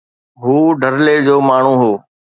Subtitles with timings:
[0.43, 1.91] هو ڍرلي جو ماڻهو هو.